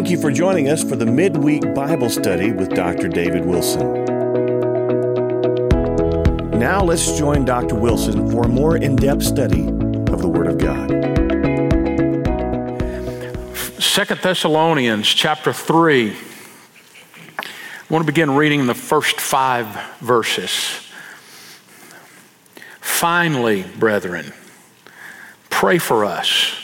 [0.00, 3.06] Thank you for joining us for the midweek Bible study with Dr.
[3.06, 4.06] David Wilson.
[6.58, 7.74] Now let's join Dr.
[7.74, 10.88] Wilson for a more in depth study of the Word of God.
[13.78, 16.12] Second Thessalonians chapter 3.
[17.38, 17.44] I
[17.90, 19.66] want to begin reading the first five
[20.00, 20.80] verses.
[22.80, 24.32] Finally, brethren,
[25.50, 26.54] pray for us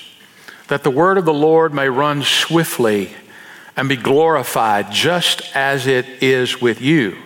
[0.69, 3.15] that the word of the Lord may run swiftly
[3.77, 7.17] and be glorified just as it is with you,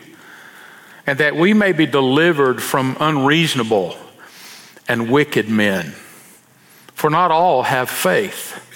[1.07, 3.97] and that we may be delivered from unreasonable
[4.89, 5.95] and wicked men.
[6.95, 8.67] For not all have faith.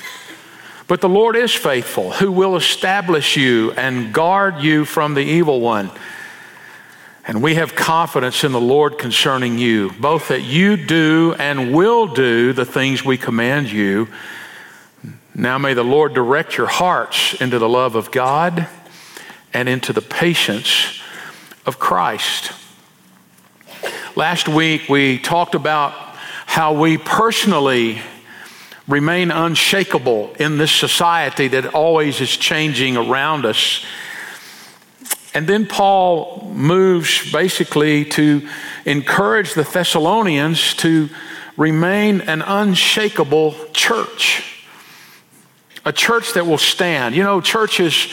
[0.87, 5.61] But the Lord is faithful, who will establish you and guard you from the evil
[5.61, 5.91] one.
[7.27, 12.07] And we have confidence in the Lord concerning you, both that you do and will
[12.07, 14.09] do the things we command you.
[15.35, 18.69] Now may the Lord direct your hearts into the love of God
[19.53, 21.01] and into the patience
[21.67, 22.53] of Christ.
[24.15, 25.93] Last week we talked about
[26.47, 28.01] how we personally
[28.87, 33.85] remain unshakable in this society that always is changing around us.
[35.35, 38.49] And then Paul moves basically to
[38.85, 41.09] encourage the Thessalonians to
[41.57, 44.54] remain an unshakable church,
[45.85, 47.15] a church that will stand.
[47.15, 48.09] You know, churches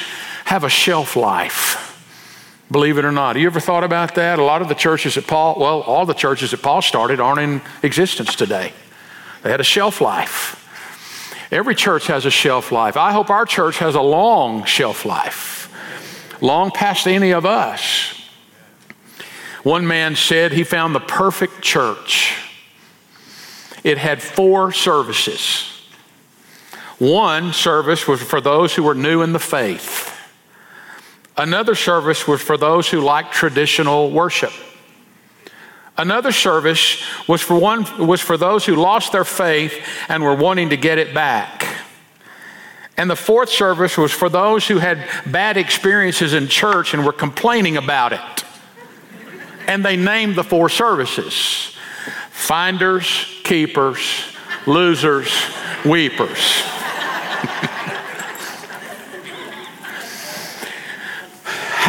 [0.46, 1.88] have a shelf life.
[2.70, 3.36] Believe it or not.
[3.36, 4.40] Have you ever thought about that?
[4.40, 7.40] A lot of the churches that Paul, well, all the churches that Paul started aren't
[7.40, 8.74] in existence today.
[9.44, 10.58] They had a shelf life.
[11.52, 12.96] Every church has a shelf life.
[12.96, 15.62] I hope our church has a long shelf life
[16.42, 18.20] long past any of us.
[19.64, 22.36] One man said he found the perfect church.
[23.84, 25.71] It had four services.
[27.02, 30.16] One service was for those who were new in the faith.
[31.36, 34.54] Another service was for those who liked traditional worship.
[35.98, 39.74] Another service was for one was for those who lost their faith
[40.10, 41.76] and were wanting to get it back.
[42.98, 47.14] And the fourth service was for those who had bad experiences in church and were
[47.14, 48.46] complaining about it.
[49.66, 51.76] And they named the four services
[52.30, 54.24] finders, keepers,
[54.68, 55.34] losers,
[55.84, 56.62] weepers.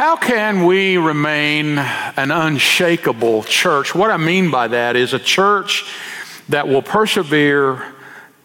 [0.03, 3.95] How can we remain an unshakable church?
[3.95, 5.85] What I mean by that is a church
[6.49, 7.85] that will persevere,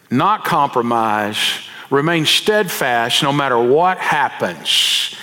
[0.08, 1.36] not compromise,
[1.90, 5.16] remain steadfast no matter what happens.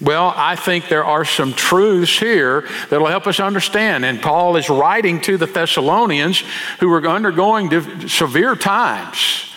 [0.00, 4.06] Well, I think there are some truths here that will help us understand.
[4.06, 6.42] And Paul is writing to the Thessalonians
[6.80, 9.50] who were undergoing severe times.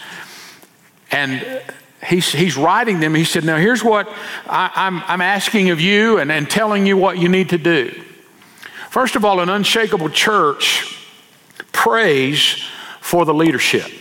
[1.09, 1.64] And
[2.06, 3.16] he's, he's writing them.
[3.16, 4.08] He said, Now, here's what
[4.46, 7.58] I, am I'm, I'm asking of you and, and telling you what you need to
[7.58, 8.03] do.
[8.90, 10.97] First of all, an unshakable church
[11.72, 12.63] prays
[13.02, 13.91] for the leadership.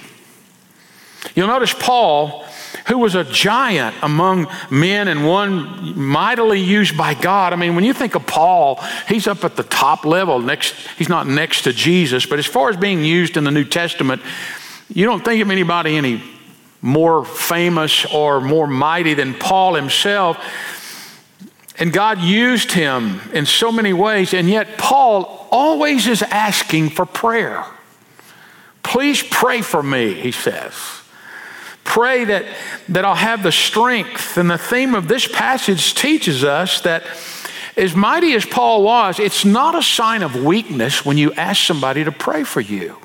[1.34, 2.46] You'll notice Paul
[2.86, 7.52] who was a giant among men and one mightily used by God.
[7.52, 8.76] I mean, when you think of Paul,
[9.08, 10.38] he's up at the top level.
[10.38, 13.64] Next, he's not next to Jesus, but as far as being used in the New
[13.64, 14.22] Testament,
[14.88, 16.22] you don't think of anybody any
[16.86, 20.38] more famous or more mighty than Paul himself.
[21.78, 27.04] And God used him in so many ways, and yet Paul always is asking for
[27.04, 27.64] prayer.
[28.82, 30.74] Please pray for me, he says.
[31.82, 32.44] Pray that,
[32.88, 34.38] that I'll have the strength.
[34.38, 37.02] And the theme of this passage teaches us that
[37.76, 42.04] as mighty as Paul was, it's not a sign of weakness when you ask somebody
[42.04, 42.96] to pray for you.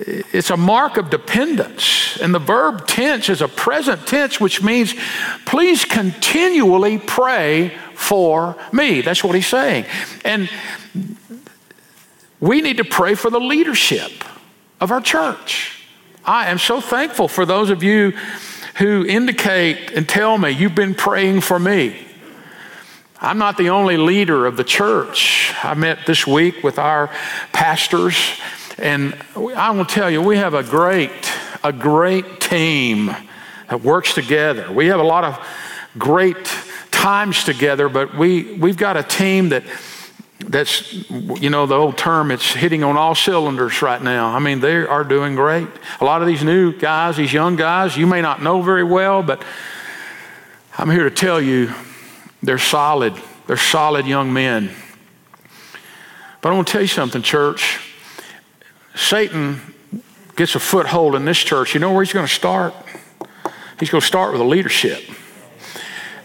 [0.00, 2.18] It's a mark of dependence.
[2.20, 4.94] And the verb tense is a present tense, which means
[5.44, 9.02] please continually pray for me.
[9.02, 9.84] That's what he's saying.
[10.24, 10.48] And
[12.40, 14.24] we need to pray for the leadership
[14.80, 15.86] of our church.
[16.24, 18.12] I am so thankful for those of you
[18.76, 22.06] who indicate and tell me you've been praying for me.
[23.20, 25.52] I'm not the only leader of the church.
[25.62, 27.10] I met this week with our
[27.52, 28.16] pastors,
[28.80, 31.30] and I will tell you, we have a great,
[31.62, 33.14] a great team
[33.68, 34.72] that works together.
[34.72, 35.46] We have a lot of
[35.98, 36.46] great
[36.90, 39.64] times together, but we, we've got a team that
[40.46, 44.34] that's, you know, the old term, it's hitting on all cylinders right now.
[44.34, 45.68] I mean, they are doing great.
[46.00, 49.22] A lot of these new guys, these young guys, you may not know very well,
[49.22, 49.44] but
[50.78, 51.72] I'm here to tell you
[52.42, 53.14] they're solid.
[53.46, 54.70] They're solid young men.
[56.40, 57.89] But I want to tell you something, church.
[58.94, 59.60] Satan
[60.36, 61.74] gets a foothold in this church.
[61.74, 62.74] You know where he's going to start?
[63.78, 65.02] He's going to start with the leadership.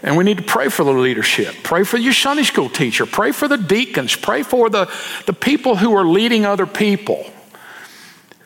[0.02, 1.54] And we need to pray for the leadership.
[1.62, 3.06] Pray for your Sunday school teacher.
[3.06, 4.14] Pray for the deacons.
[4.14, 4.90] Pray for the,
[5.26, 7.26] the people who are leading other people.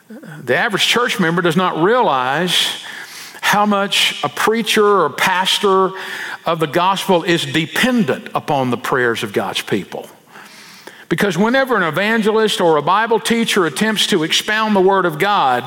[0.09, 2.85] The average church member does not realize
[3.41, 5.91] how much a preacher or pastor
[6.47, 10.09] of the gospel is dependent upon the prayers of God's people.
[11.11, 15.65] Because whenever an evangelist or a Bible teacher attempts to expound the Word of God,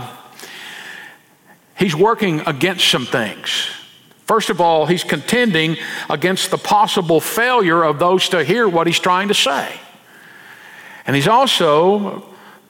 [1.77, 3.67] he's working against some things.
[4.25, 5.75] First of all, he's contending
[6.09, 9.79] against the possible failure of those to hear what he's trying to say.
[11.05, 12.25] And he's also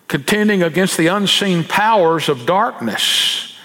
[0.07, 3.55] contending against the unseen powers of darkness.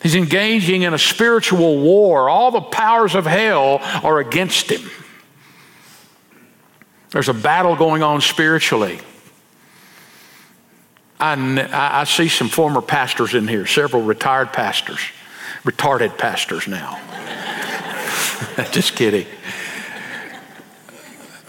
[0.00, 2.28] He's engaging in a spiritual war.
[2.28, 4.88] All the powers of hell are against him.
[7.10, 9.00] There's a battle going on spiritually.
[11.20, 15.00] I, I see some former pastors in here, several retired pastors,
[15.64, 17.00] retarded pastors now.
[18.70, 19.26] Just kidding.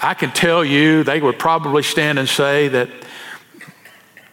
[0.02, 2.90] I can tell you, they would probably stand and say that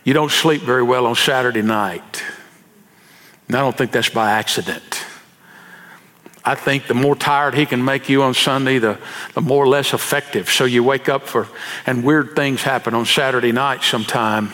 [0.05, 2.23] you don't sleep very well on Saturday night.
[3.49, 4.96] And I don't think that's by accident.
[6.49, 8.99] I think the more tired he can make you on Sunday, the,
[9.35, 10.49] the more less effective.
[10.49, 11.49] So you wake up for,
[11.87, 14.53] and weird things happen on Saturday night sometime.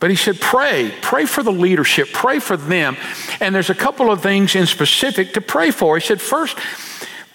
[0.00, 2.96] But he said, pray, pray for the leadership, pray for them.
[3.40, 5.98] And there's a couple of things in specific to pray for.
[5.98, 6.56] He said, first,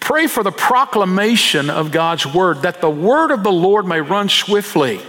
[0.00, 4.28] pray for the proclamation of God's word, that the word of the Lord may run
[4.28, 5.00] swiftly.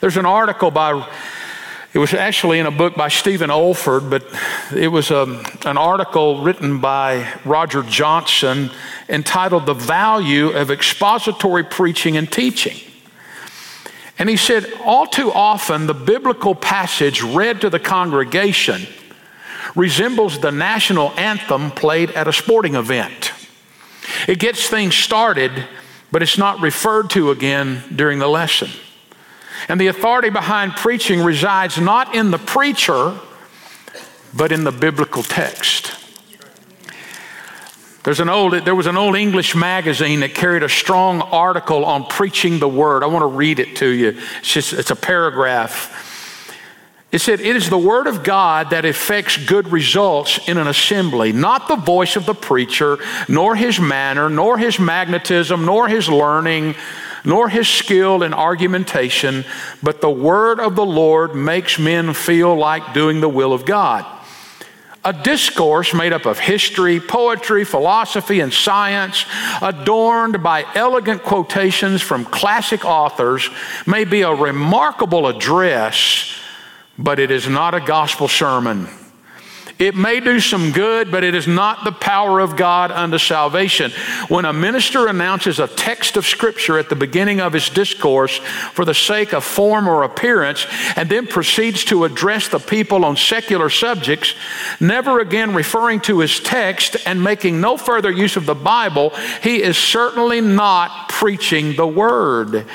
[0.00, 1.06] There's an article by
[1.94, 4.24] it was actually in a book by Stephen Olford, but
[4.76, 8.70] it was a, um, an article written by Roger Johnson
[9.08, 12.76] entitled The Value of Expository Preaching and Teaching.
[14.18, 18.86] And he said, all too often, the biblical passage read to the congregation
[19.74, 23.32] resembles the national anthem played at a sporting event.
[24.26, 25.52] It gets things started,
[26.10, 28.68] but it's not referred to again during the lesson.
[29.68, 33.18] And the authority behind preaching resides not in the preacher,
[34.34, 35.94] but in the biblical text.
[38.04, 42.06] There's an old, there was an old English magazine that carried a strong article on
[42.06, 43.02] preaching the word.
[43.02, 44.18] I want to read it to you.
[44.38, 46.06] It's just it's a paragraph.
[47.10, 51.32] It said, It is the word of God that effects good results in an assembly,
[51.32, 56.74] not the voice of the preacher, nor his manner, nor his magnetism, nor his learning,
[57.28, 59.44] nor his skill in argumentation,
[59.82, 64.04] but the word of the Lord makes men feel like doing the will of God.
[65.04, 69.26] A discourse made up of history, poetry, philosophy, and science,
[69.62, 73.48] adorned by elegant quotations from classic authors,
[73.86, 76.34] may be a remarkable address,
[76.98, 78.88] but it is not a gospel sermon.
[79.78, 83.92] It may do some good, but it is not the power of God unto salvation.
[84.26, 88.38] When a minister announces a text of Scripture at the beginning of his discourse
[88.72, 90.66] for the sake of form or appearance,
[90.96, 94.34] and then proceeds to address the people on secular subjects,
[94.80, 99.10] never again referring to his text and making no further use of the Bible,
[99.42, 102.66] he is certainly not preaching the Word.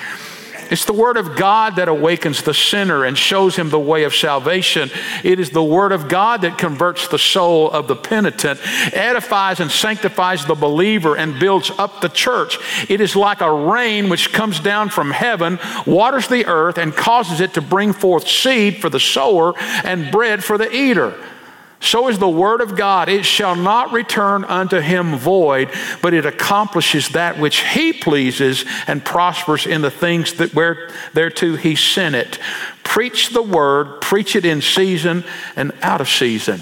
[0.73, 4.15] It's the Word of God that awakens the sinner and shows him the way of
[4.15, 4.89] salvation.
[5.23, 8.59] It is the Word of God that converts the soul of the penitent,
[8.91, 12.57] edifies and sanctifies the believer, and builds up the church.
[12.89, 17.39] It is like a rain which comes down from heaven, waters the earth, and causes
[17.39, 21.13] it to bring forth seed for the sower and bread for the eater.
[21.83, 23.09] So is the word of God.
[23.09, 25.69] It shall not return unto him void,
[26.01, 31.57] but it accomplishes that which he pleases and prospers in the things that where thereto
[31.57, 32.39] he sent it.
[32.85, 35.25] Preach the word, preach it in season
[35.57, 36.61] and out of season.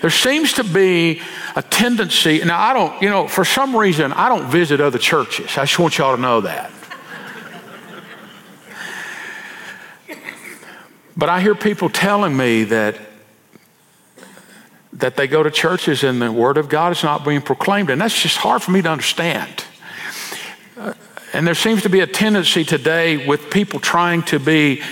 [0.00, 1.20] There seems to be
[1.56, 5.58] a tendency, now I don't, you know, for some reason, I don't visit other churches.
[5.58, 6.70] I just want y'all to know that.
[11.16, 13.07] But I hear people telling me that
[14.98, 17.90] that they go to churches and the Word of God is not being proclaimed.
[17.90, 19.64] And that's just hard for me to understand.
[20.76, 20.94] Uh,
[21.32, 24.82] and there seems to be a tendency today with people trying to be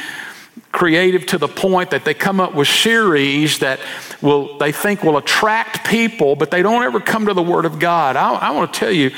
[0.73, 3.81] creative to the point that they come up with series that
[4.21, 7.79] will they think will attract people, but they don't ever come to the Word of
[7.79, 8.17] God.
[8.17, 9.11] I, I want to tell you,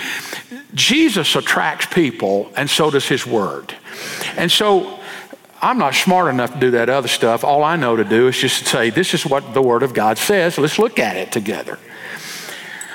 [0.75, 3.75] Jesus attracts people, and so does His Word.
[4.37, 4.98] And so
[5.61, 7.43] I'm not smart enough to do that other stuff.
[7.43, 9.93] All I know to do is just to say, this is what the Word of
[9.93, 10.59] God says.
[10.59, 11.79] Let's look at it together.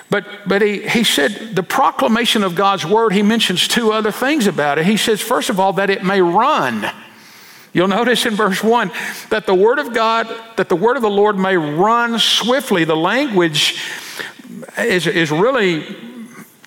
[0.10, 4.48] But, but he, he said the proclamation of God's Word, he mentions two other things
[4.48, 4.86] about it.
[4.86, 6.90] He says, first of all, that it may run.
[7.74, 8.92] You'll notice in verse 1
[9.30, 10.28] that the word of God,
[10.58, 12.84] that the word of the Lord may run swiftly.
[12.84, 13.82] The language
[14.78, 16.13] is, is really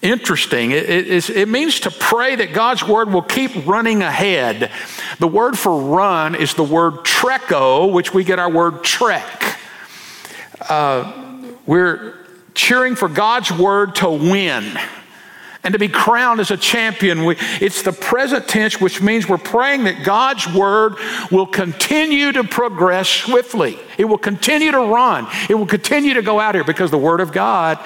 [0.07, 0.71] interesting.
[0.71, 4.71] It, it, it, means to pray that God's word will keep running ahead.
[5.19, 9.59] The word for run is the word treko, which we get our word trek.
[10.69, 12.15] Uh, we're
[12.55, 14.79] cheering for God's word to win
[15.67, 17.25] and to be crowned as a champion.
[17.25, 20.95] We, it's the present tense, which means we're praying that God's word
[21.33, 23.77] will continue to progress swiftly.
[23.99, 25.27] It will continue to run.
[25.51, 27.85] It will continue to go out here because the word of God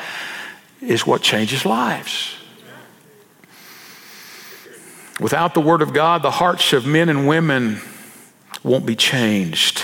[0.80, 2.34] is what changes lives.
[5.20, 7.80] Without the word of God, the hearts of men and women
[8.62, 9.82] won't be changed.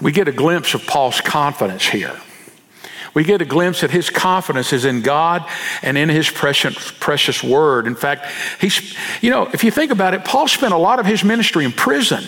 [0.00, 2.16] We get a glimpse of Paul's confidence here.
[3.14, 5.44] We get a glimpse that his confidence is in God
[5.82, 7.88] and in his precious, precious word.
[7.88, 8.26] In fact,
[8.60, 11.64] he's, you know, if you think about it, Paul spent a lot of his ministry
[11.64, 12.22] in prison.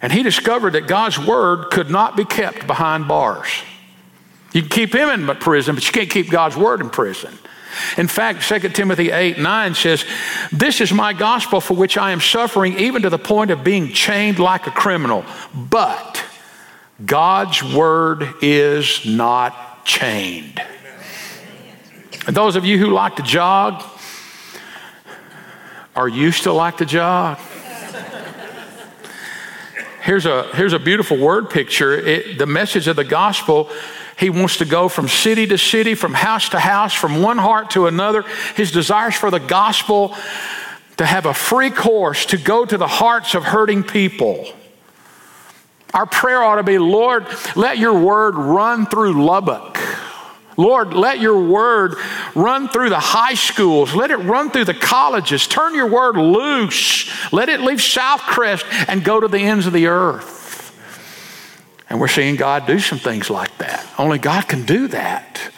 [0.00, 3.48] And he discovered that God's word could not be kept behind bars.
[4.56, 7.30] You can keep him in prison, but you can't keep God's word in prison.
[7.98, 10.02] In fact, 2 Timothy 8 9 says,
[10.50, 13.92] This is my gospel for which I am suffering, even to the point of being
[13.92, 15.26] chained like a criminal.
[15.54, 16.24] But
[17.04, 20.58] God's word is not chained.
[22.26, 23.84] And those of you who like to jog,
[25.94, 27.38] are you still like to jog?
[30.00, 31.92] Here's a, here's a beautiful word picture.
[31.92, 33.70] It, the message of the gospel
[34.18, 37.70] he wants to go from city to city, from house to house, from one heart
[37.70, 38.22] to another.
[38.54, 40.16] His desires for the gospel
[40.96, 44.46] to have a free course to go to the hearts of hurting people.
[45.92, 49.78] Our prayer ought to be Lord, let your word run through Lubbock.
[50.56, 51.96] Lord, let your word
[52.34, 53.94] run through the high schools.
[53.94, 55.46] Let it run through the colleges.
[55.46, 57.10] Turn your word loose.
[57.30, 60.45] Let it leave Southcrest and go to the ends of the earth.
[61.88, 63.86] And we're seeing God do some things like that.
[63.98, 65.52] Only God can do that.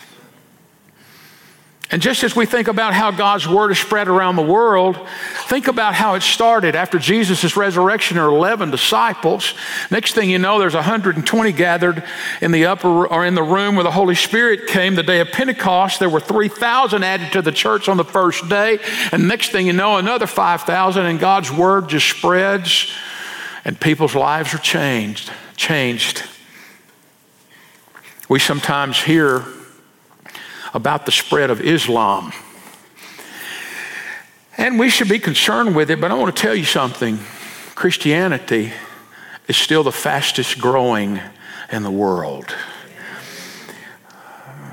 [1.91, 4.99] And just as we think about how God's word is spread around the world,
[5.47, 8.19] think about how it started after Jesus' resurrection.
[8.19, 9.55] Were 11 disciples.
[9.91, 12.05] Next thing you know, there's 120 gathered
[12.43, 15.29] in the upper or in the room where the Holy Spirit came the day of
[15.29, 15.99] Pentecost.
[15.99, 18.81] There were 3,000 added to the church on the first day.
[19.11, 22.93] And next thing you know, another 5,000, and God's word just spreads,
[23.65, 25.31] and people's lives are changed.
[25.59, 26.23] Changed.
[28.29, 29.45] We sometimes hear
[30.73, 32.33] about the spread of Islam.
[34.57, 37.19] And we should be concerned with it, but I want to tell you something.
[37.75, 38.73] Christianity
[39.49, 41.21] is still the fastest growing
[41.73, 42.55] in the world.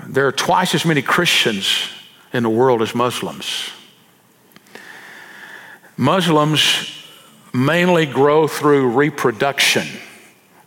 [0.08, 1.90] There are twice as many Christians
[2.32, 3.72] in the world as Muslims.
[5.98, 6.92] Muslims
[7.54, 9.88] mainly grow through reproduction,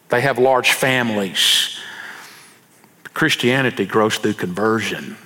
[0.09, 1.79] they have large families.
[3.15, 5.17] Christianity grows through conversion.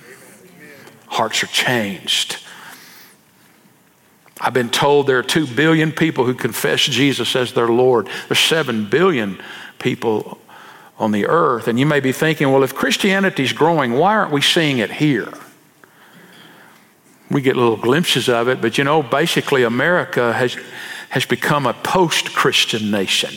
[1.07, 2.37] Hearts are changed.
[4.41, 8.09] I've been told there are 2 billion people who confess Jesus as their Lord.
[8.27, 9.39] There's 7 billion
[9.79, 10.39] people
[10.97, 11.67] on the earth.
[11.67, 14.91] And you may be thinking, well, if Christianity is growing, why aren't we seeing it
[14.91, 15.31] here?
[17.29, 20.57] We get little glimpses of it, but you know, basically, America has,
[21.09, 23.33] has become a post Christian nation.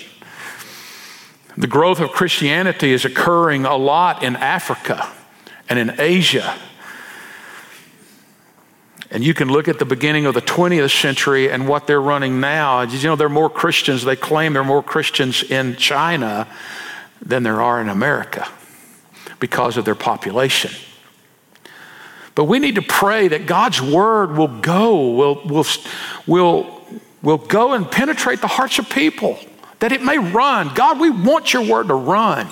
[1.59, 5.11] The growth of Christianity is occurring a lot in Africa
[5.69, 6.59] and in Asia.
[9.11, 12.41] And you can look at the beginning of the 20th century and what they're running
[12.41, 12.83] now.
[12.83, 16.47] You know, there are more Christians, they claim there are more Christians in China
[17.25, 18.47] than there are in America
[19.39, 20.73] because of their population.
[22.35, 25.67] But we need to pray that God's word will go, will, will,
[26.27, 26.87] will,
[27.23, 29.39] will go and penetrate the hearts of people
[29.81, 30.73] that it may run.
[30.75, 32.49] God, we want your word to run.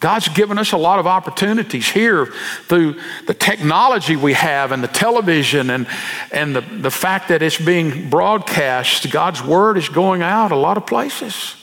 [0.00, 4.88] God's given us a lot of opportunities here through the technology we have and the
[4.88, 5.86] television and,
[6.30, 9.10] and the, the fact that it's being broadcast.
[9.10, 11.56] God's word is going out a lot of places.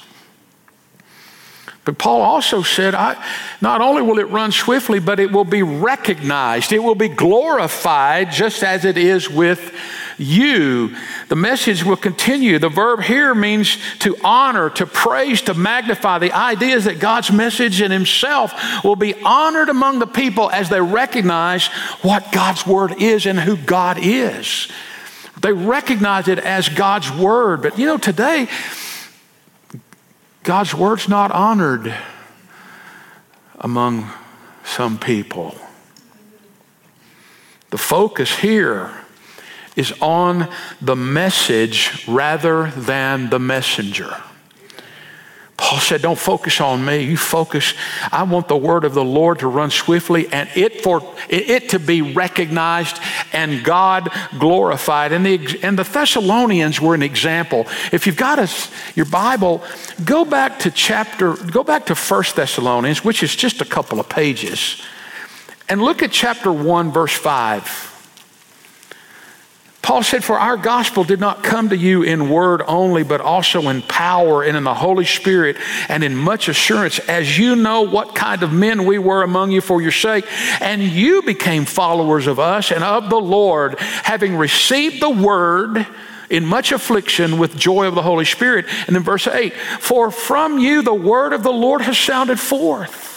[1.84, 3.24] But Paul also said, I,
[3.60, 6.72] not only will it run swiftly, but it will be recognized.
[6.72, 9.72] It will be glorified just as it is with
[10.22, 10.96] you.
[11.28, 12.60] The message will continue.
[12.60, 16.20] The verb here means to honor, to praise, to magnify.
[16.20, 20.70] The idea is that God's message in Himself will be honored among the people as
[20.70, 21.68] they recognize
[22.02, 24.72] what God's Word is and who God is.
[25.42, 27.62] They recognize it as God's Word.
[27.62, 28.48] But you know, today,
[30.44, 31.94] God's word's not honored
[33.60, 34.10] among
[34.64, 35.56] some people.
[37.70, 39.01] The focus here
[39.76, 40.50] is on
[40.82, 44.16] the message rather than the messenger.
[45.62, 47.04] Paul said, Don't focus on me.
[47.04, 47.76] You focus.
[48.12, 51.80] I want the word of the Lord to run swiftly and it for it to
[51.80, 53.00] be recognized
[53.32, 54.10] and God
[54.40, 55.12] glorified.
[55.12, 57.68] And the, and the Thessalonians were an example.
[57.92, 58.50] If you've got a,
[58.96, 59.64] your Bible,
[60.04, 64.10] go back to chapter, go back to First Thessalonians, which is just a couple of
[64.10, 64.82] pages,
[65.70, 67.91] and look at chapter 1, verse 5.
[69.82, 73.68] Paul said, For our gospel did not come to you in word only, but also
[73.70, 75.58] in power and in the Holy Spirit
[75.90, 79.62] and in much assurance, as you know what kind of men we were among you
[79.62, 80.26] for your sake.
[80.62, 85.88] And you became followers of us and of the Lord, having received the word
[86.30, 88.68] in much affliction with joy of the Holy Spirit.
[88.86, 93.10] And then verse 8, For from you the word of the Lord has sounded forth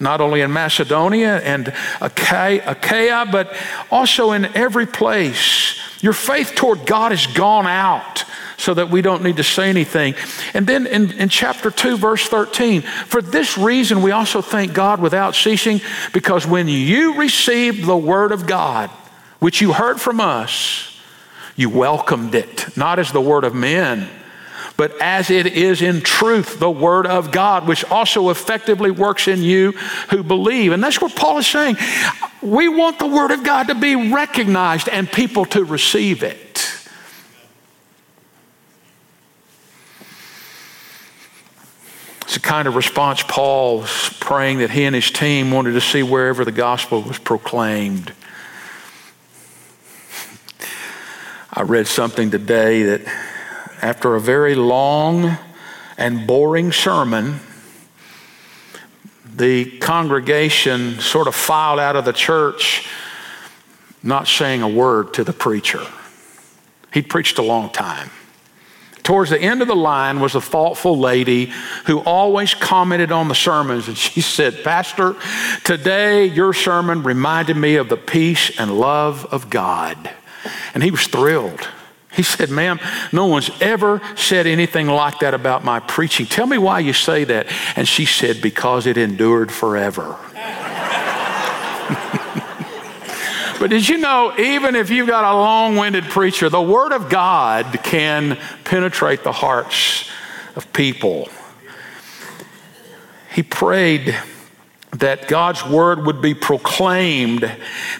[0.00, 3.54] not only in Macedonia and Achaia, but
[3.88, 5.78] also in every place.
[6.02, 8.24] Your faith toward God has gone out
[8.58, 10.14] so that we don't need to say anything.
[10.52, 15.00] And then in, in chapter 2, verse 13, for this reason we also thank God
[15.00, 15.80] without ceasing,
[16.12, 18.90] because when you received the word of God,
[19.38, 21.00] which you heard from us,
[21.56, 24.08] you welcomed it, not as the word of men
[24.76, 29.42] but as it is in truth, the Word of God, which also effectively works in
[29.42, 29.72] you
[30.10, 30.72] who believe.
[30.72, 31.76] And that's what Paul is saying.
[32.40, 36.38] We want the Word of God to be recognized and people to receive it.
[42.22, 45.82] It's the kind of response Paul was praying that he and his team wanted to
[45.82, 48.12] see wherever the gospel was proclaimed.
[51.52, 53.31] I read something today that
[53.82, 55.36] after a very long
[55.98, 57.40] and boring sermon,
[59.34, 62.86] the congregation sort of filed out of the church,
[64.02, 65.84] not saying a word to the preacher.
[66.92, 68.10] He preached a long time.
[69.02, 71.52] Towards the end of the line was a thoughtful lady
[71.86, 75.16] who always commented on the sermons, and she said, Pastor,
[75.64, 80.10] today your sermon reminded me of the peace and love of God.
[80.72, 81.66] And he was thrilled.
[82.14, 82.78] He said, Ma'am,
[83.10, 86.26] no one's ever said anything like that about my preaching.
[86.26, 87.46] Tell me why you say that.
[87.74, 90.02] And she said, Because it endured forever.
[93.58, 97.08] but did you know, even if you've got a long winded preacher, the Word of
[97.08, 100.10] God can penetrate the hearts
[100.54, 101.30] of people.
[103.34, 104.14] He prayed
[104.92, 107.50] that God's Word would be proclaimed,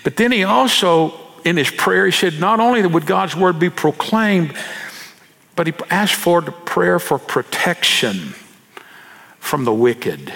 [0.05, 3.71] but then he also in his prayer, he said, not only would God's word be
[3.71, 4.55] proclaimed,
[5.57, 8.35] but he asked for the prayer for protection
[9.39, 10.33] from the wicked.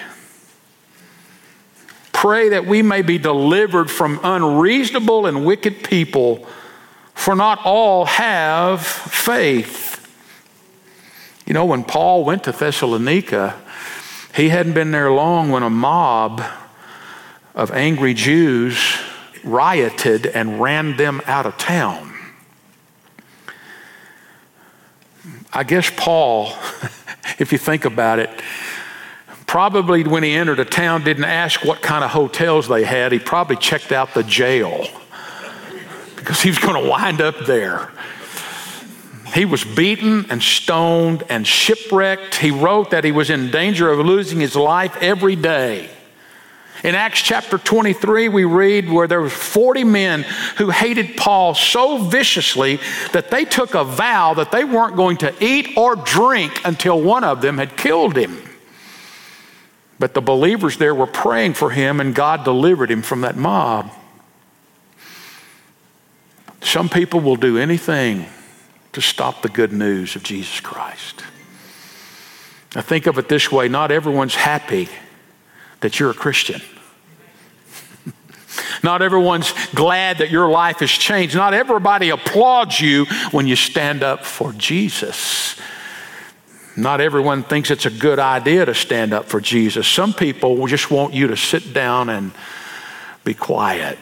[2.12, 6.46] Pray that we may be delivered from unreasonable and wicked people,
[7.14, 9.92] for not all have faith.
[11.46, 13.54] You know, when Paul went to Thessalonica,
[14.34, 16.42] he hadn't been there long when a mob
[17.54, 18.98] of angry Jews
[19.46, 22.12] rioted and ran them out of town.
[25.52, 26.48] I guess Paul,
[27.38, 28.28] if you think about it,
[29.46, 33.12] probably when he entered a town didn't ask what kind of hotels they had.
[33.12, 34.86] He probably checked out the jail
[36.16, 37.90] because he was going to wind up there.
[39.32, 42.36] He was beaten and stoned and shipwrecked.
[42.36, 45.90] He wrote that he was in danger of losing his life every day.
[46.86, 50.22] In Acts chapter 23, we read where there were 40 men
[50.56, 52.78] who hated Paul so viciously
[53.10, 57.24] that they took a vow that they weren't going to eat or drink until one
[57.24, 58.40] of them had killed him.
[59.98, 63.90] But the believers there were praying for him, and God delivered him from that mob.
[66.60, 68.26] Some people will do anything
[68.92, 71.24] to stop the good news of Jesus Christ.
[72.76, 74.88] Now, think of it this way not everyone's happy
[75.80, 76.62] that you're a Christian.
[78.82, 81.34] Not everyone's glad that your life has changed.
[81.34, 85.60] Not everybody applauds you when you stand up for Jesus.
[86.76, 89.88] Not everyone thinks it's a good idea to stand up for Jesus.
[89.88, 92.32] Some people just want you to sit down and
[93.24, 93.98] be quiet.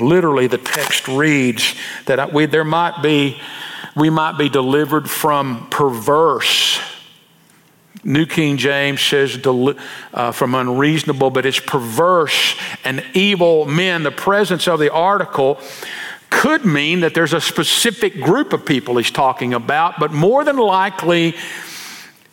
[0.00, 1.74] Literally, the text reads
[2.06, 3.40] that we, there might be,
[3.96, 6.80] we might be delivered from perverse
[8.02, 14.02] New King James says uh, from unreasonable, but it's perverse and evil men.
[14.02, 15.58] The presence of the article
[16.28, 20.56] could mean that there's a specific group of people he's talking about, but more than
[20.56, 21.34] likely,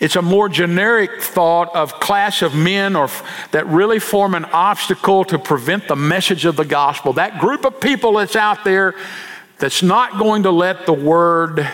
[0.02, 3.08] It's a more generic thought of class of men or
[3.52, 7.13] that really form an obstacle to prevent the message of the gospel.
[7.13, 8.95] That group of people that's out there
[9.60, 11.69] that's not going to let the word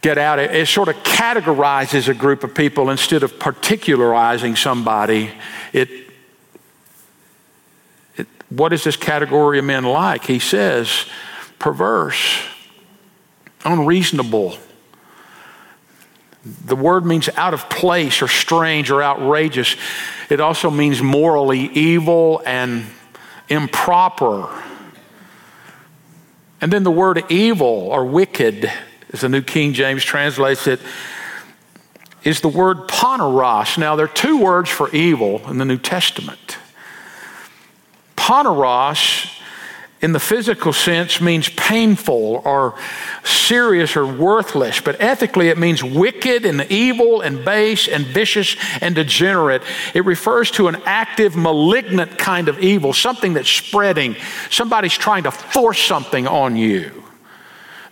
[0.00, 0.38] get out.
[0.38, 5.30] It, it sort of categorizes a group of people instead of particularizing somebody.
[5.72, 5.88] It,
[8.16, 10.24] it, what is this category of men like?
[10.24, 11.06] He says
[11.58, 12.42] perverse,
[13.64, 14.56] unreasonable
[16.64, 19.76] the word means out of place or strange or outrageous.
[20.30, 22.86] It also means morally evil and
[23.48, 24.48] improper.
[26.60, 28.70] And then the word evil or wicked,
[29.12, 30.80] as the New King James translates it,
[32.24, 33.78] is the word poneros.
[33.78, 36.58] Now, there are two words for evil in the New Testament.
[38.16, 39.34] Poneros
[40.00, 42.74] in the physical sense means painful or
[43.24, 48.94] serious or worthless, but ethically it means wicked and evil and base and vicious and
[48.94, 49.62] degenerate.
[49.94, 54.14] It refers to an active, malignant kind of evil, something that's spreading.
[54.50, 57.07] Somebody's trying to force something on you.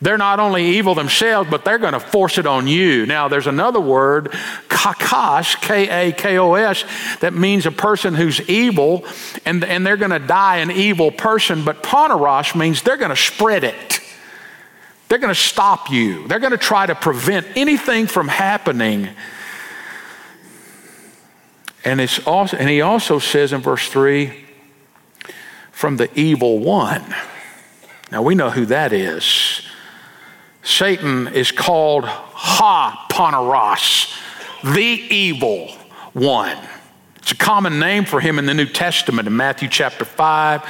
[0.00, 3.06] They're not only evil themselves, but they're going to force it on you.
[3.06, 4.26] Now, there's another word,
[4.68, 6.84] kakos, K A K O S,
[7.20, 9.04] that means a person who's evil,
[9.46, 11.64] and, and they're going to die an evil person.
[11.64, 14.00] But poneros means they're going to spread it.
[15.08, 16.26] They're going to stop you.
[16.28, 19.08] They're going to try to prevent anything from happening.
[21.84, 24.44] And, it's also, and he also says in verse 3
[25.70, 27.14] from the evil one.
[28.10, 29.65] Now we know who that is.
[30.66, 34.12] Satan is called Ha Poneros,
[34.64, 35.68] the evil
[36.12, 36.58] one.
[37.18, 40.64] It's a common name for him in the New Testament in Matthew chapter 5,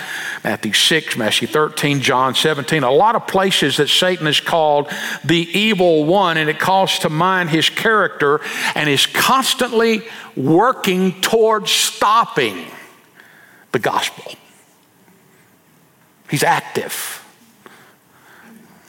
[0.44, 2.82] Matthew 6, Matthew 13, John 17.
[2.82, 4.90] A lot of places that Satan is called
[5.24, 8.42] the evil one, and it calls to mind his character
[8.74, 10.02] and is constantly
[10.36, 12.66] working towards stopping
[13.72, 14.34] the gospel.
[16.28, 17.25] He's active.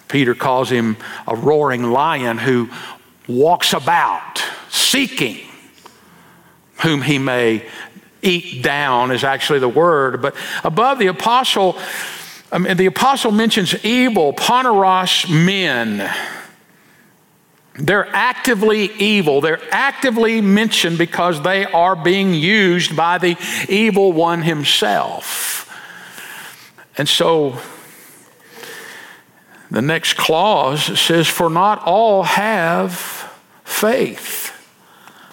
[0.07, 2.69] Peter calls him a roaring lion who
[3.27, 5.47] walks about seeking
[6.81, 7.65] whom he may
[8.21, 10.21] eat down, is actually the word.
[10.21, 11.77] But above the apostle,
[12.51, 16.09] I mean, the apostle mentions evil, poneros men.
[17.75, 19.39] They're actively evil.
[19.41, 23.37] They're actively mentioned because they are being used by the
[23.69, 25.71] evil one himself.
[26.97, 27.59] And so
[29.69, 32.95] the next clause says, For not all have
[33.63, 34.53] faith.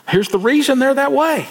[0.08, 1.46] Here's the reason they're that way.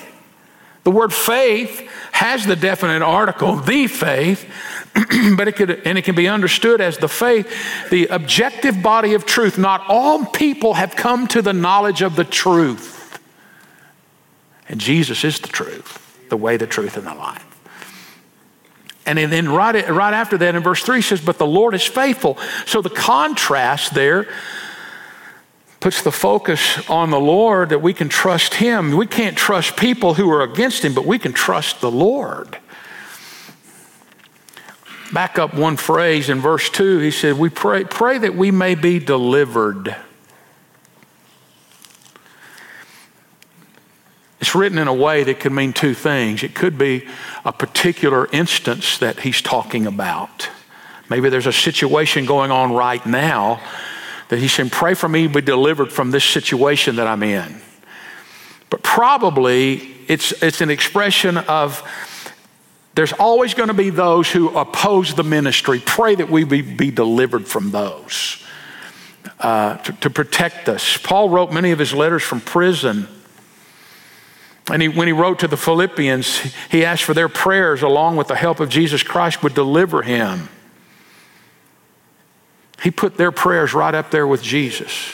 [0.84, 4.46] The word faith has the definite article, the faith,
[5.38, 9.26] but it could, and it can be understood as the faith, the objective body of
[9.26, 9.58] truth.
[9.58, 13.19] Not all people have come to the knowledge of the truth.
[14.67, 17.52] And Jesus is the truth, the way, the truth, and the life.
[19.05, 22.37] And then right, right after that in verse 3 says, But the Lord is faithful.
[22.65, 24.27] So the contrast there
[25.81, 28.95] puts the focus on the Lord that we can trust Him.
[28.95, 32.57] We can't trust people who are against Him, but we can trust the Lord.
[35.11, 38.75] Back up one phrase in verse 2, he said, We pray, pray that we may
[38.75, 39.95] be delivered.
[44.43, 46.43] It's written in a way that could mean two things.
[46.43, 47.08] It could be
[47.45, 50.49] a particular instance that he's talking about.
[51.10, 53.62] Maybe there's a situation going on right now
[54.27, 57.62] that he's saying, Pray for me to be delivered from this situation that I'm in.
[58.69, 59.75] But probably
[60.10, 61.82] it's, it's an expression of
[62.95, 65.82] there's always going to be those who oppose the ministry.
[65.86, 68.45] Pray that we be, be delivered from those
[69.39, 70.97] uh, to, to protect us.
[70.97, 73.08] Paul wrote many of his letters from prison.
[74.71, 78.28] And he, when he wrote to the Philippians, he asked for their prayers, along with
[78.28, 80.47] the help of Jesus Christ, would deliver him.
[82.82, 85.13] He put their prayers right up there with Jesus.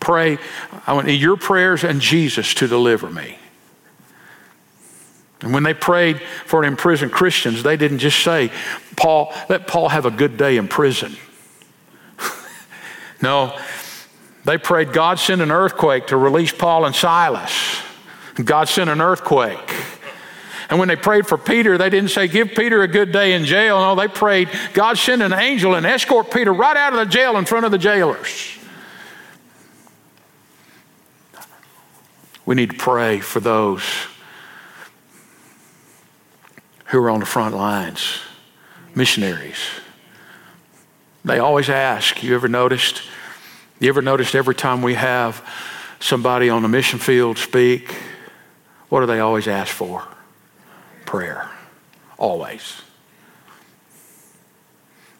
[0.00, 0.38] Pray,
[0.86, 3.38] I want your prayers and Jesus to deliver me.
[5.42, 8.50] And when they prayed for imprisoned Christians, they didn't just say,
[8.96, 11.16] Paul, let Paul have a good day in prison.
[13.22, 13.56] no,
[14.44, 17.82] they prayed, God send an earthquake to release Paul and Silas.
[18.44, 19.74] God sent an earthquake.
[20.68, 23.44] And when they prayed for Peter, they didn't say, Give Peter a good day in
[23.44, 23.80] jail.
[23.80, 27.36] No, they prayed, God send an angel and escort Peter right out of the jail
[27.36, 28.58] in front of the jailers.
[32.44, 33.82] We need to pray for those
[36.86, 38.20] who are on the front lines,
[38.94, 39.58] missionaries.
[41.24, 43.02] They always ask, you ever noticed?
[43.80, 45.44] You ever noticed every time we have
[45.98, 47.94] somebody on the mission field speak,
[48.88, 50.06] what do they always ask for?
[51.04, 51.50] Prayer.
[52.18, 52.82] Always.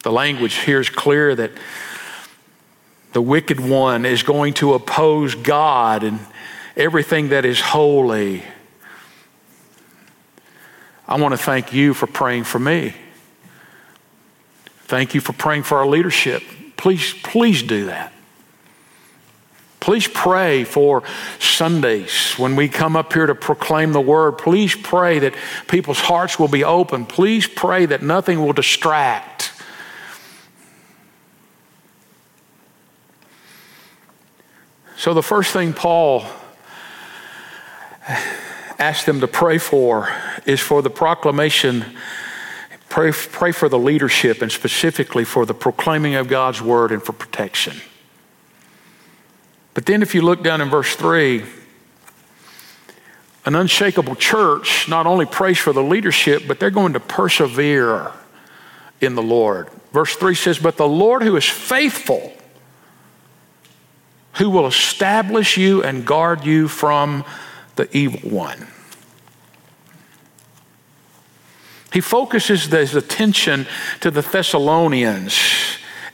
[0.03, 1.51] The language here is clear that
[3.13, 6.19] the wicked one is going to oppose God and
[6.75, 8.43] everything that is holy.
[11.07, 12.93] I want to thank you for praying for me.
[14.81, 16.43] Thank you for praying for our leadership.
[16.77, 18.13] Please, please do that.
[19.87, 21.01] Please pray for
[21.39, 24.33] Sundays when we come up here to proclaim the word.
[24.33, 25.33] Please pray that
[25.69, 27.05] people's hearts will be open.
[27.05, 29.53] Please pray that nothing will distract.
[34.97, 36.25] So, the first thing Paul
[38.77, 40.13] asked them to pray for
[40.45, 41.85] is for the proclamation,
[42.89, 47.13] pray, pray for the leadership, and specifically for the proclaiming of God's word and for
[47.13, 47.77] protection.
[49.77, 51.43] But then, if you look down in verse 3,
[53.45, 58.11] an unshakable church not only prays for the leadership, but they're going to persevere
[59.01, 59.69] in the Lord.
[59.93, 62.33] Verse 3 says, But the Lord who is faithful,
[64.37, 67.23] who will establish you and guard you from
[67.75, 68.65] the evil one.
[71.93, 73.67] He focuses his attention
[73.99, 75.37] to the Thessalonians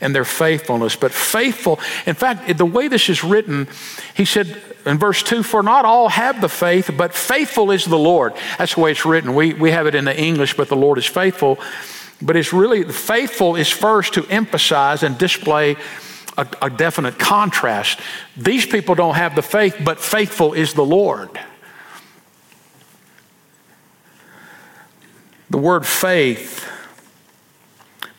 [0.03, 0.95] and their faithfulness.
[0.95, 3.67] But faithful, in fact, the way this is written,
[4.13, 7.97] he said in verse 2 For not all have the faith, but faithful is the
[7.97, 8.33] Lord.
[8.57, 9.33] That's the way it's written.
[9.33, 11.59] We, we have it in the English, but the Lord is faithful.
[12.21, 15.75] But it's really, faithful is first to emphasize and display
[16.37, 17.99] a, a definite contrast.
[18.37, 21.29] These people don't have the faith, but faithful is the Lord.
[25.49, 26.67] The word faith,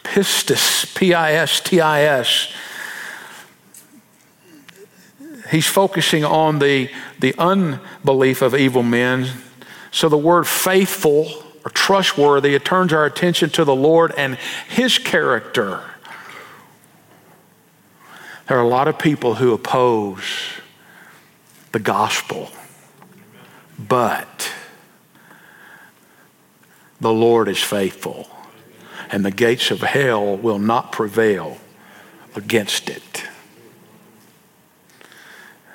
[0.05, 2.53] pistis, P I S T I S,
[5.51, 6.89] he's focusing on the,
[7.19, 9.29] the unbelief of evil men.
[9.91, 14.37] So the word faithful or trustworthy, it turns our attention to the Lord and
[14.69, 15.83] his character.
[18.47, 20.23] There are a lot of people who oppose
[21.73, 22.51] the gospel,
[23.79, 24.53] but
[27.01, 28.29] the Lord is faithful,
[29.15, 31.57] and the gates of hell will not prevail
[32.35, 33.23] against it.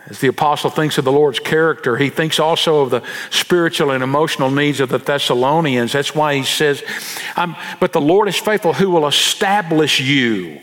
[0.07, 4.03] As the apostle thinks of the Lord's character, he thinks also of the spiritual and
[4.03, 5.93] emotional needs of the Thessalonians.
[5.93, 6.83] That's why he says,
[7.79, 10.59] But the Lord is faithful who will establish you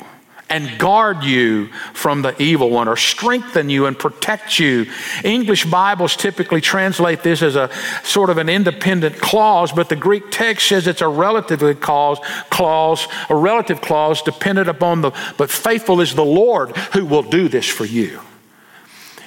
[0.48, 4.86] and guard you from the evil one or strengthen you and protect you.
[5.24, 7.70] English Bibles typically translate this as a
[8.04, 13.08] sort of an independent clause, but the Greek text says it's a relatively clause, clause,
[13.28, 17.66] a relative clause dependent upon the, but faithful is the Lord who will do this
[17.66, 18.20] for you.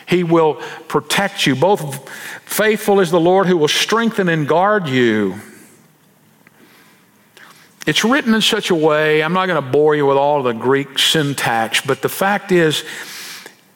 [0.07, 0.55] He will
[0.87, 1.55] protect you.
[1.55, 2.09] Both
[2.43, 5.39] faithful is the Lord who will strengthen and guard you.
[7.89, 10.53] It's written in such a way, I'm not going to bore you with all the
[10.53, 12.83] Greek syntax, but the fact is,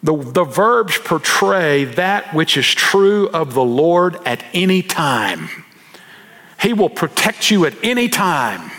[0.03, 5.49] the, the verbs portray that which is true of the Lord at any time.
[6.61, 8.69] He will protect you at any time.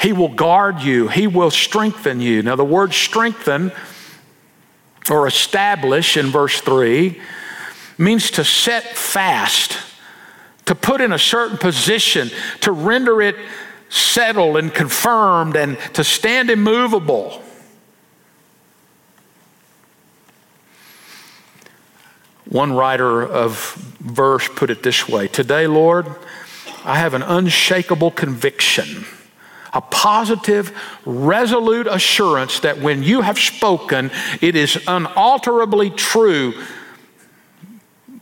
[0.00, 1.08] He will guard you.
[1.08, 2.42] He will strengthen you.
[2.42, 3.70] Now, the word strengthen
[5.10, 7.20] or establish in verse 3
[7.98, 9.76] means to set fast,
[10.64, 12.30] to put in a certain position,
[12.62, 13.36] to render it
[13.92, 17.42] settled and confirmed and to stand immovable.
[22.48, 26.06] One writer of verse put it this way Today, Lord,
[26.84, 29.04] I have an unshakable conviction,
[29.74, 30.74] a positive,
[31.04, 36.54] resolute assurance that when you have spoken, it is unalterably true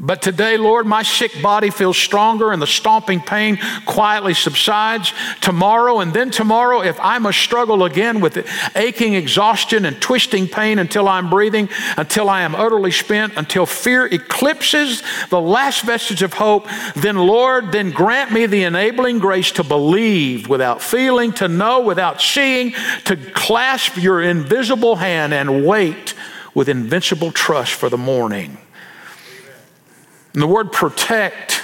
[0.02, 5.12] but today, Lord, my sick body feels stronger and the stomping pain quietly subsides.
[5.42, 10.78] Tomorrow and then tomorrow, if I must struggle again with aching exhaustion and twisting pain
[10.78, 16.32] until I'm breathing, until I am utterly spent, until fear eclipses the last vestige of
[16.32, 21.80] hope, then, Lord, then grant me the enabling grace to believe without feeling, to know
[21.80, 22.72] without seeing,
[23.04, 26.14] to clasp your invisible hand and wait
[26.54, 28.56] with invincible trust for the morning.
[30.32, 31.62] And the word protect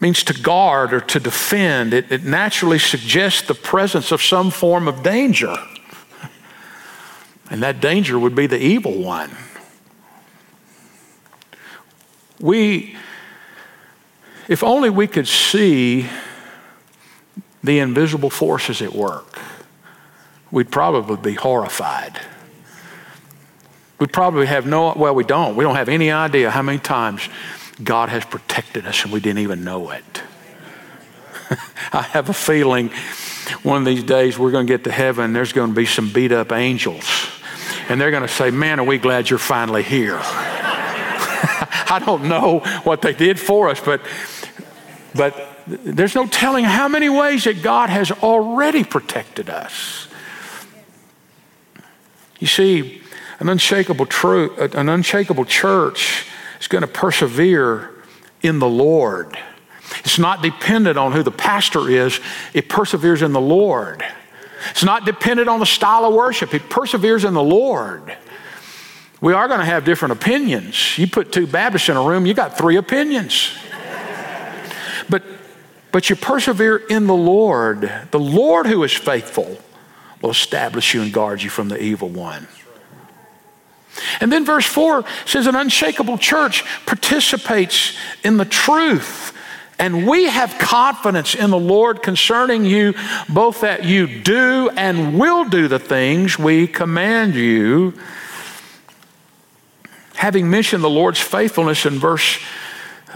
[0.00, 1.94] means to guard or to defend.
[1.94, 5.54] It, it, naturally suggests the presence of some form of danger.
[7.48, 9.30] And that danger would be the evil one.
[12.40, 12.96] We,
[14.48, 16.08] if only we could see
[17.62, 19.38] the invisible forces at work,
[20.50, 22.18] we'd probably be horrified.
[24.02, 25.54] We probably have no, well, we don't.
[25.54, 27.28] We don't have any idea how many times
[27.80, 30.22] God has protected us and we didn't even know it.
[31.92, 32.88] I have a feeling
[33.62, 36.12] one of these days we're going to get to heaven, there's going to be some
[36.12, 37.08] beat up angels.
[37.88, 40.18] And they're going to say, Man, are we glad you're finally here?
[40.20, 44.00] I don't know what they did for us, but,
[45.14, 50.08] but there's no telling how many ways that God has already protected us.
[52.40, 53.01] You see,
[53.42, 56.26] an unshakable truth, an unshakable church
[56.60, 57.90] is going to persevere
[58.40, 59.36] in the Lord.
[60.04, 62.20] It's not dependent on who the pastor is,
[62.54, 64.04] it perseveres in the Lord.
[64.70, 68.16] It's not dependent on the style of worship, it perseveres in the Lord.
[69.20, 70.96] We are going to have different opinions.
[70.96, 73.52] You put two Baptists in a room, you got three opinions.
[75.10, 75.24] but,
[75.90, 77.92] but you persevere in the Lord.
[78.12, 79.58] The Lord who is faithful
[80.20, 82.46] will establish you and guard you from the evil one.
[84.20, 89.32] And then verse 4 says, An unshakable church participates in the truth.
[89.78, 92.94] And we have confidence in the Lord concerning you,
[93.28, 97.94] both that you do and will do the things we command you
[100.22, 102.38] having mentioned the Lord's faithfulness in verse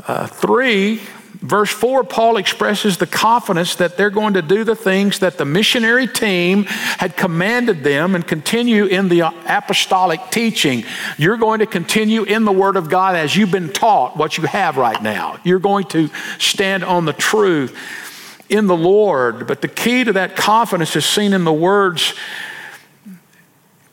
[0.09, 1.01] uh, 3,
[1.47, 5.45] verse 4, Paul expresses the confidence that they're going to do the things that the
[5.45, 10.85] missionary team had commanded them and continue in the apostolic teaching.
[11.19, 14.45] You're going to continue in the Word of God as you've been taught what you
[14.45, 15.39] have right now.
[15.45, 17.77] You're going to stand on the truth
[18.49, 19.47] in the Lord.
[19.47, 22.15] But the key to that confidence is seen in the words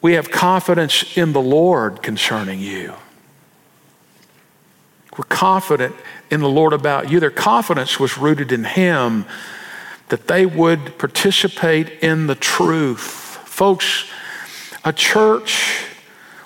[0.02, 2.94] we have confidence in the Lord concerning you.
[5.18, 5.96] We're confident
[6.34, 7.20] in the Lord about you.
[7.20, 9.26] Their confidence was rooted in Him,
[10.10, 13.00] that they would participate in the truth.
[13.00, 14.10] Folks,
[14.84, 15.86] a church,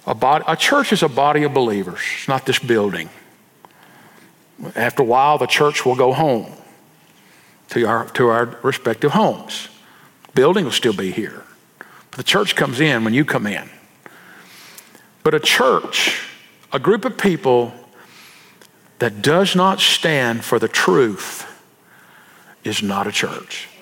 [0.05, 2.01] a, body, a church is a body of believers.
[2.17, 3.09] It's not this building.
[4.75, 6.51] After a while, the church will go home
[7.69, 9.69] to our, to our respective homes.
[10.35, 11.43] Building will still be here.
[12.11, 13.69] But the church comes in when you come in.
[15.23, 16.27] But a church,
[16.73, 17.73] a group of people
[18.99, 21.45] that does not stand for the truth
[22.63, 23.69] is not a church.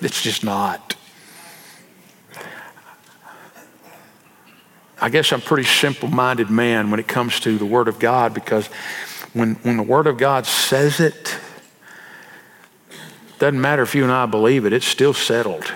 [0.00, 0.94] It's just not.
[5.00, 7.98] I guess I'm a pretty simple minded man when it comes to the Word of
[7.98, 8.68] God because
[9.32, 11.36] when, when the Word of God says it,
[13.40, 15.72] doesn't matter if you and I believe it, it's still settled.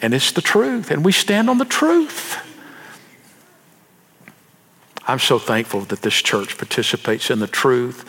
[0.00, 2.33] And it's the truth, and we stand on the truth.
[5.06, 8.08] I'm so thankful that this church participates in the truth.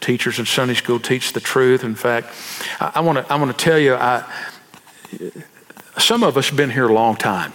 [0.00, 1.82] Teachers in Sunday school teach the truth.
[1.82, 2.28] In fact,
[2.80, 4.24] I, want to I want to tell you, I,
[5.98, 7.52] some of us have been here a long time.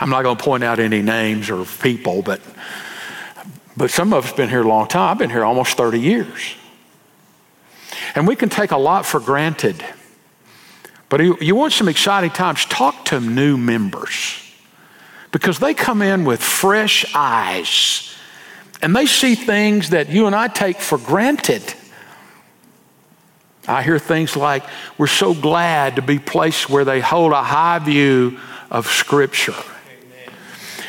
[0.00, 2.40] I'm not going to point out any names or people, but
[3.76, 5.12] but some of us have been here a long time.
[5.12, 6.56] I've been here almost 30 years.
[8.14, 9.84] And we can take a lot for granted.
[11.08, 14.47] But you, you want some exciting times, talk to new members
[15.32, 18.14] because they come in with fresh eyes
[18.80, 21.62] and they see things that you and I take for granted.
[23.66, 24.64] I hear things like,
[24.96, 28.38] we're so glad to be placed where they hold a high view
[28.70, 30.34] of Scripture, Amen.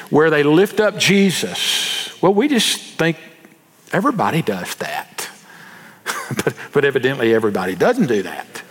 [0.09, 2.21] where they lift up Jesus.
[2.21, 3.17] Well, we just think
[3.91, 5.29] everybody does that.
[6.43, 8.63] but, but evidently, everybody doesn't do that.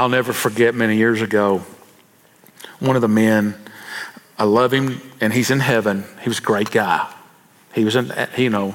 [0.00, 1.60] I'll never forget many years ago,
[2.78, 3.54] one of the men,
[4.38, 6.04] I love him and he's in heaven.
[6.22, 7.06] He was a great guy.
[7.74, 8.74] He was in, you know,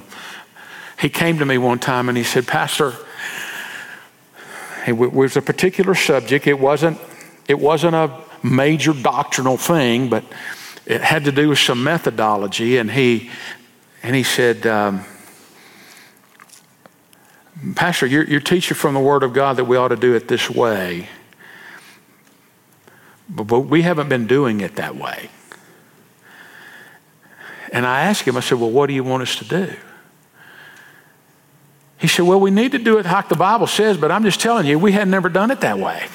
[1.00, 2.94] he came to me one time and he said, Pastor,
[4.86, 6.46] it was a particular subject.
[6.46, 7.00] It wasn't,
[7.48, 10.24] it wasn't a major doctrinal thing, but
[10.86, 12.78] it had to do with some methodology.
[12.78, 13.32] And he,
[14.04, 15.04] and he said, um,
[17.76, 20.28] Pastor, you're, you're teaching from the Word of God that we ought to do it
[20.28, 21.08] this way.
[23.30, 25.30] But, but we haven't been doing it that way.
[27.72, 29.74] And I asked him, I said, Well, what do you want us to do?
[31.98, 34.40] He said, Well, we need to do it like the Bible says, but I'm just
[34.40, 36.08] telling you, we had never done it that way.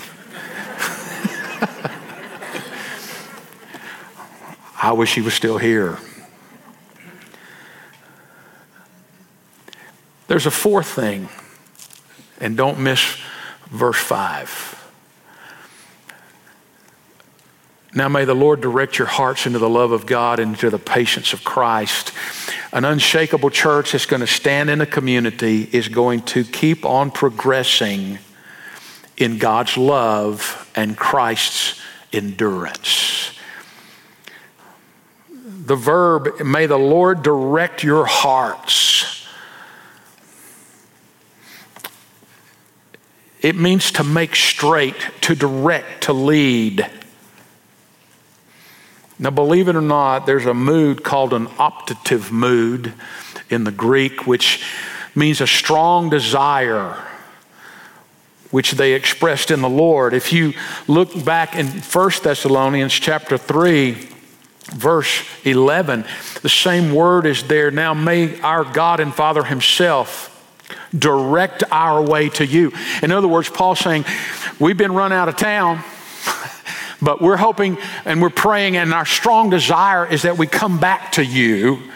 [4.82, 5.98] I wish he was still here.
[10.30, 11.28] There's a fourth thing,
[12.38, 13.16] and don't miss
[13.68, 14.92] verse 5.
[17.96, 20.78] Now may the Lord direct your hearts into the love of God and into the
[20.78, 22.12] patience of Christ.
[22.72, 27.10] An unshakable church that's going to stand in a community is going to keep on
[27.10, 28.20] progressing
[29.16, 31.80] in God's love and Christ's
[32.12, 33.36] endurance.
[35.32, 39.19] The verb, may the Lord direct your hearts.
[43.42, 46.90] It means to make straight, to direct, to lead.
[49.18, 52.94] Now, believe it or not, there's a mood called an optative mood
[53.48, 54.64] in the Greek, which
[55.14, 56.96] means a strong desire,
[58.50, 60.14] which they expressed in the Lord.
[60.14, 60.54] If you
[60.86, 64.08] look back in 1 Thessalonians chapter 3,
[64.74, 66.04] verse 11,
[66.42, 67.70] the same word is there.
[67.70, 70.29] Now may our God and Father Himself
[70.96, 72.72] direct our way to you.
[73.02, 74.04] In other words, Paul's saying,
[74.58, 75.82] We've been run out of town.
[77.02, 81.12] But we're hoping and we're praying, and our strong desire is that we come back
[81.12, 81.90] to you.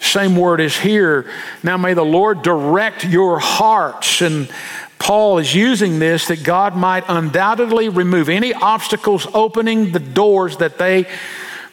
[0.00, 1.30] Same word is here.
[1.62, 4.22] Now may the Lord direct your hearts.
[4.22, 4.50] And
[4.98, 10.78] Paul is using this that God might undoubtedly remove any obstacles opening the doors that
[10.78, 11.06] they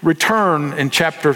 [0.03, 1.35] return in chapter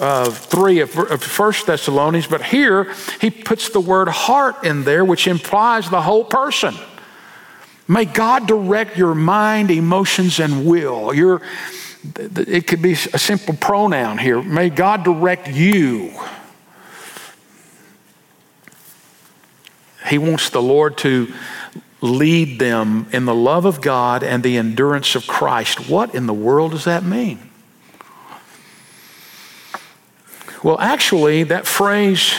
[0.00, 2.26] uh, 3 of, of 1 Thessalonians.
[2.26, 6.74] But here he puts the word heart in there, which implies the whole person.
[7.88, 11.12] May God direct your mind, emotions, and will.
[11.12, 11.42] Your,
[12.14, 14.40] it could be a simple pronoun here.
[14.40, 16.12] May God direct you.
[20.08, 21.32] He wants the Lord to
[22.00, 25.88] lead them in the love of God and the endurance of Christ.
[25.88, 27.49] What in the world does that mean?
[30.62, 32.34] Well, actually, that phrase,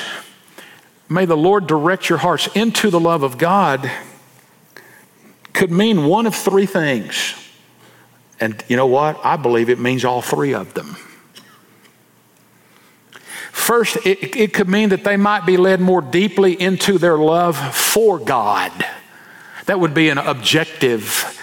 [1.09, 3.89] may the Lord direct your hearts into the love of God
[5.53, 7.35] could mean one of three things.
[8.39, 9.19] And you know what?
[9.23, 10.97] I believe it means all three of them.
[13.51, 17.57] First, it, it, could mean that they might be led more deeply into their love
[17.75, 18.71] for God.
[19.65, 21.39] That would be an objective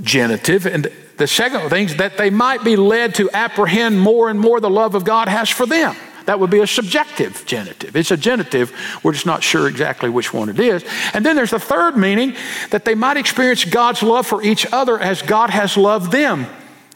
[0.00, 0.66] genitive.
[0.66, 0.92] And
[1.22, 4.68] the second thing is that they might be led to apprehend more and more the
[4.68, 5.94] love of God has for them.
[6.24, 7.94] That would be a subjective genitive.
[7.94, 8.72] It's a genitive,
[9.04, 10.84] we're just not sure exactly which one it is.
[11.14, 12.34] And then there's a third meaning
[12.70, 16.46] that they might experience God's love for each other as God has loved them.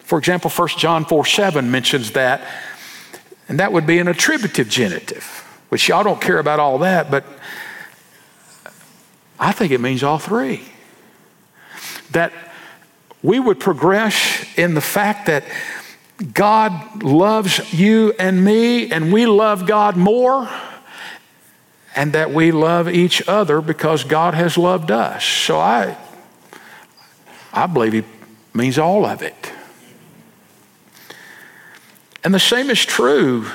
[0.01, 2.41] For example, 1 John 4 7 mentions that,
[3.49, 5.23] and that would be an attributive genitive,
[5.69, 7.25] which y'all don't care about all that, but
[9.39, 10.65] I think it means all three.
[12.11, 12.33] That
[13.23, 15.45] we would progress in the fact that
[16.33, 20.49] God loves you and me, and we love God more,
[21.95, 25.25] and that we love each other because God has loved us.
[25.25, 25.97] So I,
[27.53, 28.05] I believe He
[28.55, 29.53] means all of it.
[32.25, 33.47] And the same is true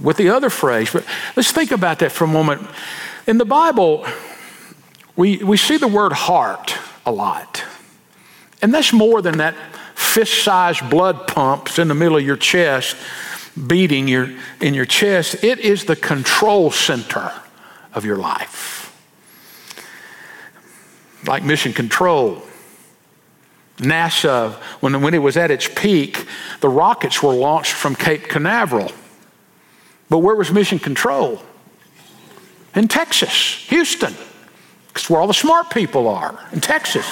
[0.00, 0.90] with the other phrase.
[0.92, 1.04] But
[1.36, 2.66] let's think about that for a moment.
[3.26, 4.06] In the Bible,
[5.16, 7.64] we, we see the word heart a lot.
[8.62, 9.54] And that's more than that
[9.94, 12.96] fist sized blood pumps in the middle of your chest
[13.66, 14.30] beating your,
[14.60, 15.42] in your chest.
[15.44, 17.32] It is the control center
[17.92, 18.78] of your life.
[21.26, 22.42] Like mission control.
[23.78, 26.26] NASA, when, when it was at its peak,
[26.60, 28.92] the rockets were launched from Cape Canaveral.
[30.08, 31.42] But where was mission control?
[32.74, 33.32] In Texas,
[33.68, 34.14] Houston.
[34.94, 37.06] It's where all the smart people are, in Texas.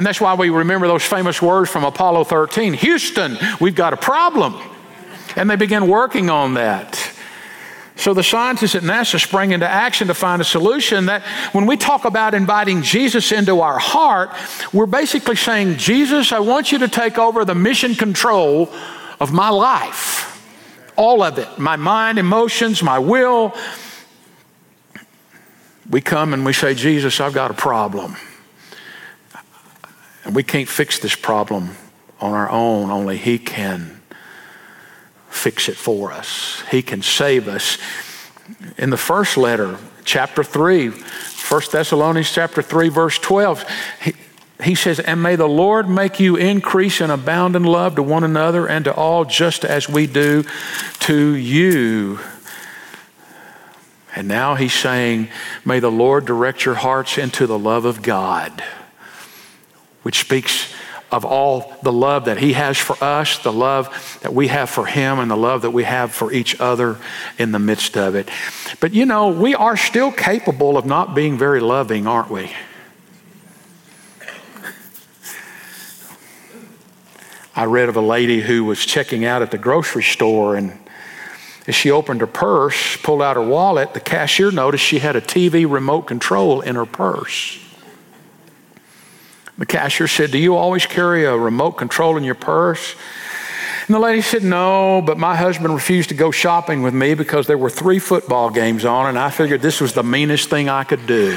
[0.00, 3.98] And that's why we remember those famous words from Apollo 13 Houston, we've got a
[3.98, 4.54] problem.
[5.36, 6.98] And they began working on that.
[7.96, 11.22] So the scientists at NASA sprang into action to find a solution that
[11.52, 14.30] when we talk about inviting Jesus into our heart,
[14.72, 18.72] we're basically saying, Jesus, I want you to take over the mission control
[19.20, 20.50] of my life.
[20.96, 23.54] All of it my mind, emotions, my will.
[25.90, 28.16] We come and we say, Jesus, I've got a problem.
[30.30, 31.70] And we can't fix this problem
[32.20, 34.00] on our own, only He can
[35.28, 36.62] fix it for us.
[36.70, 37.78] He can save us.
[38.78, 43.64] In the first letter, chapter 3, 1 Thessalonians chapter 3, verse 12,
[44.02, 44.14] he,
[44.62, 48.22] he says, And may the Lord make you increase and abound in love to one
[48.22, 50.44] another and to all, just as we do
[51.00, 52.20] to you.
[54.14, 55.28] And now he's saying,
[55.64, 58.62] May the Lord direct your hearts into the love of God
[60.02, 60.72] which speaks
[61.10, 64.86] of all the love that He has for us, the love that we have for
[64.86, 66.98] Him, and the love that we have for each other
[67.38, 68.28] in the midst of it.
[68.78, 72.52] But you know, we are still capable of not being very loving, aren't we?
[77.56, 80.78] I read of a lady who was checking out at the grocery store and
[81.66, 85.20] As she opened her purse, pulled out her wallet, the cashier noticed she had a
[85.20, 87.58] TV remote control in her purse.
[89.60, 92.96] The cashier said, Do you always carry a remote control in your purse?
[93.86, 97.46] And the lady said, No, but my husband refused to go shopping with me because
[97.46, 100.84] there were three football games on, and I figured this was the meanest thing I
[100.84, 101.26] could do.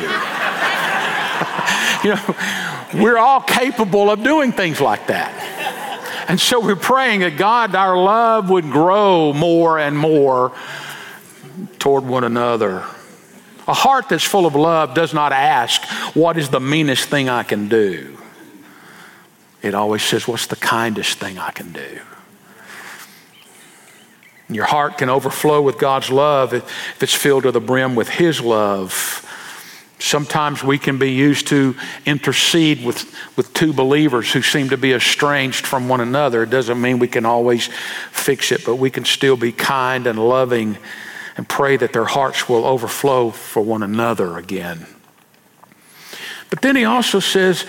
[2.05, 2.36] you know,
[3.03, 6.26] we're all capable of doing things like that.
[6.30, 10.53] And so we're praying that God, our love would grow more and more
[11.78, 12.86] toward one another.
[13.68, 15.84] A heart that's full of love does not ask,
[16.16, 18.18] What is the meanest thing I can do?
[19.61, 21.99] It always says, What's the kindest thing I can do?
[24.49, 28.41] Your heart can overflow with God's love if it's filled to the brim with His
[28.41, 29.20] love.
[29.99, 34.91] Sometimes we can be used to intercede with, with two believers who seem to be
[34.91, 36.43] estranged from one another.
[36.43, 37.70] It doesn't mean we can always
[38.11, 40.78] fix it, but we can still be kind and loving
[41.38, 44.86] and pray that their hearts will overflow for one another again.
[46.49, 47.65] But then he also says,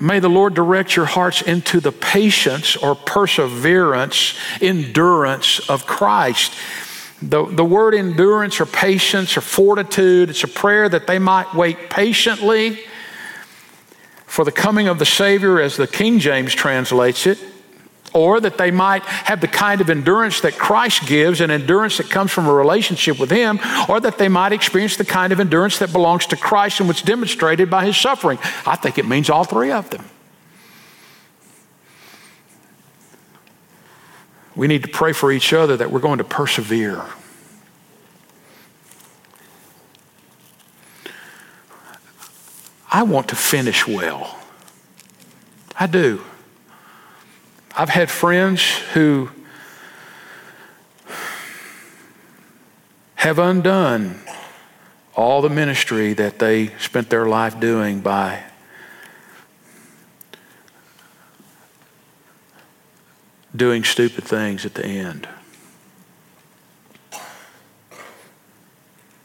[0.00, 6.52] May the Lord direct your hearts into the patience or perseverance, endurance of Christ.
[7.22, 11.90] The, the word endurance or patience or fortitude, it's a prayer that they might wait
[11.90, 12.80] patiently
[14.26, 17.38] for the coming of the Savior, as the King James translates it
[18.14, 22.08] or that they might have the kind of endurance that Christ gives, an endurance that
[22.08, 23.58] comes from a relationship with Him,
[23.88, 27.02] or that they might experience the kind of endurance that belongs to Christ and what's
[27.02, 28.38] demonstrated by His suffering.
[28.64, 30.04] I think it means all three of them.
[34.56, 37.02] We need to pray for each other that we're going to persevere.
[42.92, 44.38] I want to finish well.
[45.76, 46.22] I do.
[47.76, 48.62] I've had friends
[48.92, 49.30] who
[53.16, 54.20] have undone
[55.16, 58.44] all the ministry that they spent their life doing by
[63.56, 65.28] doing stupid things at the end.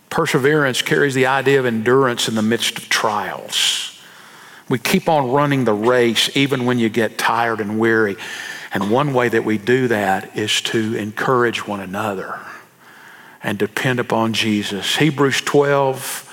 [0.09, 3.88] Perseverance carries the idea of endurance in the midst of trials.
[4.69, 8.15] We keep on running the race even when you get tired and weary.
[8.71, 12.39] And one way that we do that is to encourage one another
[13.41, 14.95] and depend upon Jesus.
[14.97, 16.25] Hebrews 12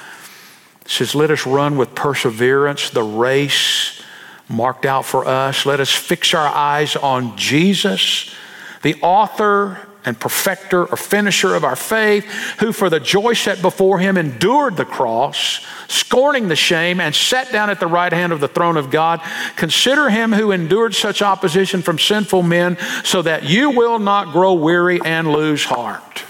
[0.84, 4.02] says, Let us run with perseverance the race
[4.48, 5.66] marked out for us.
[5.66, 8.34] Let us fix our eyes on Jesus,
[8.82, 12.24] the author and perfecter or finisher of our faith,
[12.60, 17.52] who for the joy set before him endured the cross, scorning the shame, and sat
[17.52, 19.20] down at the right hand of the throne of God.
[19.56, 24.54] Consider him who endured such opposition from sinful men, so that you will not grow
[24.54, 26.24] weary and lose heart.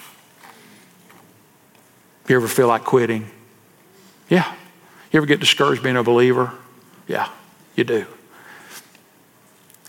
[2.29, 3.31] You ever feel like quitting?
[4.29, 4.53] Yeah.
[5.13, 6.53] You ever get discouraged being a believer?
[7.07, 7.29] Yeah,
[7.75, 8.07] you do.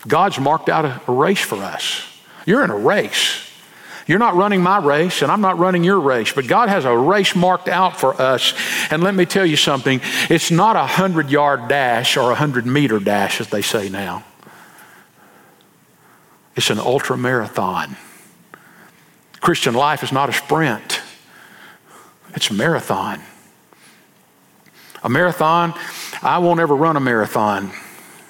[0.06, 2.02] God's marked out a, race for us.
[2.46, 3.47] You're in a race.
[4.08, 6.96] You're not running my race, and I'm not running your race, but God has a
[6.96, 8.54] race marked out for us.
[8.90, 10.00] And let me tell you something
[10.30, 14.24] it's not a 100 yard dash or a 100 meter dash, as they say now.
[16.56, 17.98] It's an ultra marathon.
[19.40, 21.02] Christian life is not a sprint,
[22.34, 23.20] it's a marathon.
[25.04, 25.74] A marathon,
[26.22, 27.70] I won't ever run a marathon,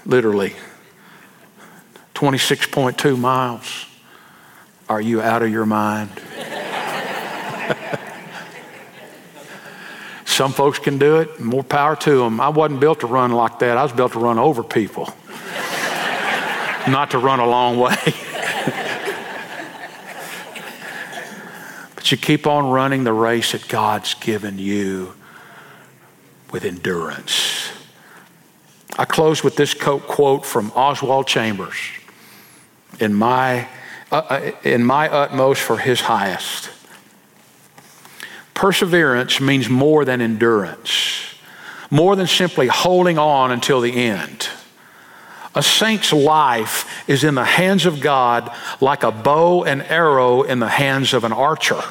[0.05, 0.55] literally.
[2.15, 3.88] 26.2 miles.
[4.89, 6.11] Are you out of your mind?
[10.25, 12.41] Some folks can do it, more power to them.
[12.41, 13.77] I wasn't built to run like that.
[13.77, 15.13] I was built to run over people,
[16.87, 17.97] not to run a long way.
[21.97, 25.15] but you keep on running the race that God's given you
[26.53, 27.71] with endurance.
[28.97, 31.77] I close with this quote from Oswald Chambers
[33.01, 33.67] in my
[34.11, 36.71] Uh, uh, in my utmost for his highest.
[38.55, 41.35] Perseverance means more than endurance,
[41.91, 44.49] more than simply holding on until the end.
[45.55, 48.51] A saint's life is in the hands of God
[48.81, 51.83] like a bow and arrow in the hands of an archer.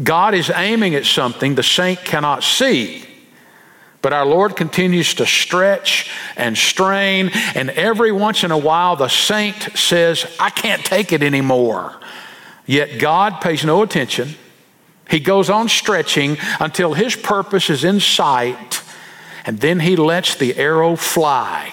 [0.00, 3.04] God is aiming at something the saint cannot see.
[4.02, 9.08] But our Lord continues to stretch and strain, and every once in a while the
[9.08, 11.98] saint says, I can't take it anymore.
[12.66, 14.34] Yet God pays no attention.
[15.08, 18.82] He goes on stretching until his purpose is in sight,
[19.46, 21.72] and then he lets the arrow fly.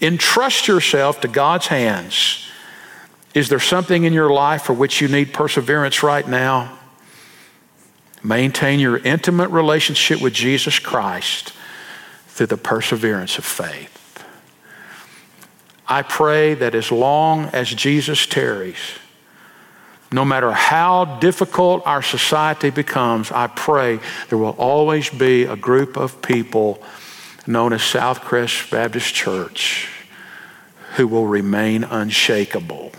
[0.00, 2.48] Entrust yourself to God's hands
[3.32, 6.78] Is there something in your life for which you need perseverance right now?
[8.24, 11.52] Maintain your intimate relationship with Jesus Christ
[12.28, 14.24] through the perseverance of faith.
[15.86, 18.78] I pray that as long as Jesus tarries,
[20.10, 24.00] no matter how difficult our society becomes, I pray
[24.30, 26.82] there will always be a group of people
[27.46, 29.90] known as Southcrest Baptist Church
[30.96, 32.92] who will remain unshakable,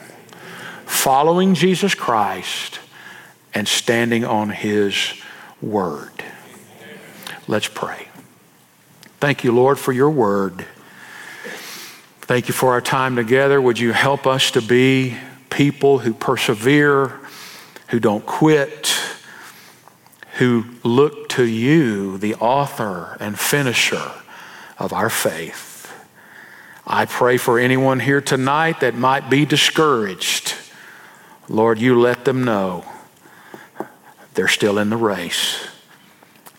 [0.85, 2.79] following Jesus Christ
[3.55, 5.13] and standing on His
[5.61, 6.11] word.
[7.47, 8.09] Let's pray.
[9.19, 10.65] Thank you, Lord, for your word.
[12.21, 13.59] Thank you for our time together.
[13.61, 15.17] Would you help us to be
[15.49, 17.19] people who persevere,
[17.87, 18.93] who don't quit,
[20.33, 24.11] who look to you, the author and finisher
[24.77, 25.91] of our faith.
[26.85, 30.53] I pray for anyone here tonight that might be discouraged.
[31.47, 32.85] Lord, you let them know
[34.35, 35.67] they're still in the race.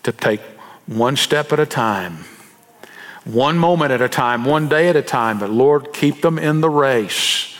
[0.03, 0.41] To take
[0.87, 2.25] one step at a time,
[3.23, 6.61] one moment at a time, one day at a time, but Lord, keep them in
[6.61, 7.55] the race.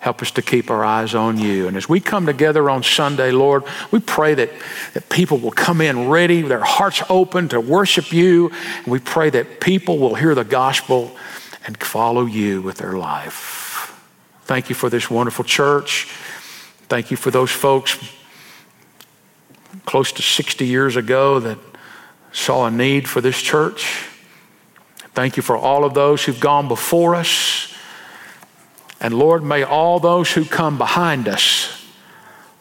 [0.00, 1.68] Help us to keep our eyes on you.
[1.68, 3.62] And as we come together on Sunday, Lord,
[3.92, 4.50] we pray that,
[4.94, 8.50] that people will come in ready, their hearts open to worship you.
[8.78, 11.16] And we pray that people will hear the gospel
[11.64, 13.96] and follow you with their life.
[14.42, 16.06] Thank you for this wonderful church.
[16.88, 17.96] Thank you for those folks
[19.84, 21.58] close to 60 years ago that
[22.32, 24.08] saw a need for this church.
[25.14, 27.74] Thank you for all of those who've gone before us.
[29.00, 31.84] And Lord, may all those who come behind us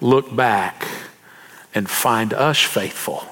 [0.01, 0.87] look back
[1.73, 3.23] and find us faithful,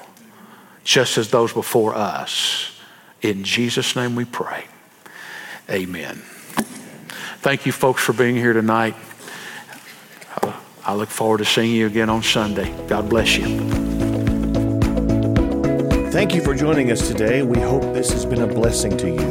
[0.84, 2.80] just as those before us.
[3.22, 4.66] In Jesus' name we pray.
[5.70, 6.22] Amen.
[7.42, 8.96] Thank you, folks, for being here tonight.
[10.90, 12.74] I look forward to seeing you again on Sunday.
[12.88, 13.60] God bless you.
[16.10, 17.44] Thank you for joining us today.
[17.44, 19.22] We hope this has been a blessing to you.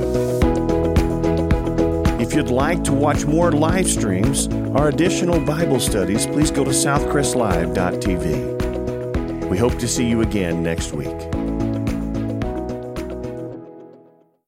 [2.20, 6.70] If you'd like to watch more live streams or additional Bible studies, please go to
[6.70, 9.48] southcrestlive.tv.
[9.48, 11.37] We hope to see you again next week.